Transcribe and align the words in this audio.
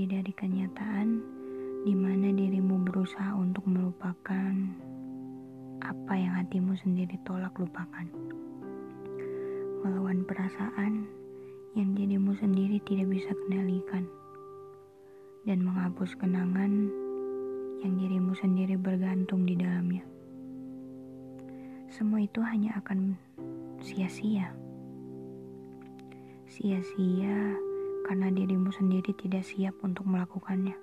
Mencuri 0.00 0.04
dari 0.04 0.32
kenyataan 0.36 1.08
di 1.88 1.96
mana 1.96 2.28
dirimu 2.28 2.84
berusaha 2.84 3.32
untuk 3.36 3.64
melupakan 3.64 4.52
apa 5.80 6.12
yang 6.12 6.36
hatimu 6.40 6.76
sendiri 6.76 7.16
tolak 7.24 7.56
lupakan. 7.56 8.04
Melawan 9.80 10.28
perasaan 10.28 11.08
yang 11.72 11.96
dirimu 11.96 12.36
sendiri 12.36 12.84
tidak 12.84 13.16
bisa 13.16 13.32
kendalikan. 13.32 14.04
Dan 15.48 15.64
menghapus 15.64 16.20
kenangan 16.20 16.92
yang 17.80 17.96
dirimu 17.96 18.36
sendiri 18.36 18.76
bergantung 18.76 19.48
di 19.48 19.56
dalamnya. 19.56 20.04
Semua 21.88 22.20
itu 22.20 22.44
hanya 22.44 22.76
akan 22.76 23.16
sia-sia. 23.80 24.52
Sia-sia 26.44 27.69
karena 28.10 28.26
dirimu 28.26 28.74
sendiri 28.74 29.14
tidak 29.14 29.46
siap 29.46 29.70
untuk 29.86 30.02
melakukannya. 30.10 30.74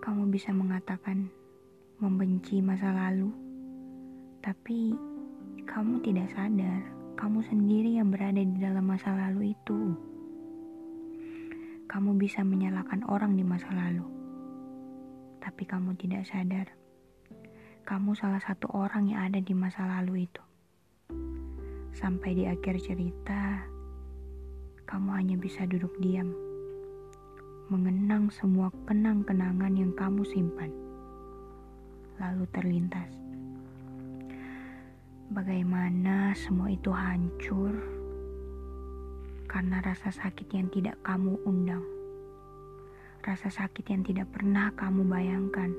Kamu 0.00 0.32
bisa 0.32 0.48
mengatakan 0.56 1.28
membenci 2.00 2.64
masa 2.64 2.88
lalu, 2.88 3.28
tapi 4.40 4.96
kamu 5.68 6.00
tidak 6.00 6.32
sadar 6.32 6.80
kamu 7.20 7.44
sendiri 7.44 8.00
yang 8.00 8.08
berada 8.08 8.40
di 8.40 8.56
dalam 8.56 8.88
masa 8.88 9.12
lalu 9.12 9.52
itu. 9.52 9.92
Kamu 11.84 12.16
bisa 12.16 12.40
menyalahkan 12.40 13.04
orang 13.04 13.36
di 13.36 13.44
masa 13.44 13.68
lalu, 13.76 14.08
tapi 15.44 15.68
kamu 15.68 16.00
tidak 16.00 16.24
sadar 16.24 16.64
kamu 17.84 18.18
salah 18.18 18.40
satu 18.40 18.72
orang 18.72 19.12
yang 19.12 19.20
ada 19.28 19.38
di 19.38 19.52
masa 19.52 19.84
lalu 19.84 20.24
itu. 20.24 20.42
Sampai 21.94 22.34
di 22.34 22.42
akhir 22.42 22.82
cerita, 22.82 23.75
kamu 24.86 25.08
hanya 25.18 25.36
bisa 25.36 25.66
duduk 25.66 25.90
diam, 25.98 26.30
mengenang 27.66 28.30
semua 28.30 28.70
kenang-kenangan 28.86 29.74
yang 29.74 29.90
kamu 29.98 30.22
simpan 30.22 30.70
lalu 32.22 32.46
terlintas. 32.54 33.10
Bagaimana 35.26 36.32
semua 36.38 36.70
itu 36.70 36.94
hancur 36.94 37.74
karena 39.50 39.82
rasa 39.82 40.14
sakit 40.14 40.48
yang 40.54 40.70
tidak 40.70 40.96
kamu 41.02 41.34
undang, 41.42 41.82
rasa 43.26 43.50
sakit 43.50 43.90
yang 43.90 44.06
tidak 44.06 44.30
pernah 44.30 44.70
kamu 44.78 45.02
bayangkan, 45.02 45.74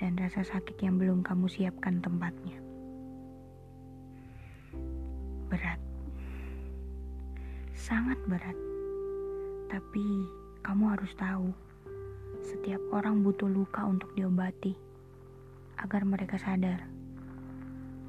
dan 0.00 0.16
rasa 0.16 0.40
sakit 0.40 0.80
yang 0.80 0.96
belum 0.96 1.20
kamu 1.20 1.52
siapkan 1.52 2.00
tempatnya. 2.00 2.56
Berat, 5.52 5.80
sangat 7.80 8.20
berat, 8.28 8.52
tapi 9.72 10.28
kamu 10.60 10.92
harus 10.92 11.08
tahu, 11.16 11.48
setiap 12.44 12.80
orang 12.92 13.24
butuh 13.24 13.48
luka 13.48 13.88
untuk 13.88 14.12
diobati 14.12 14.76
agar 15.80 16.04
mereka 16.04 16.36
sadar. 16.36 16.84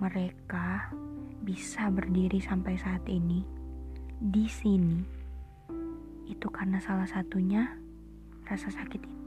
Mereka 0.03 0.91
bisa 1.47 1.87
berdiri 1.87 2.43
sampai 2.43 2.75
saat 2.75 3.07
ini 3.07 3.47
di 4.19 4.43
sini. 4.51 4.99
Itu 6.27 6.51
karena 6.51 6.83
salah 6.83 7.07
satunya 7.07 7.71
rasa 8.43 8.75
sakit 8.75 9.01
itu. 9.07 9.20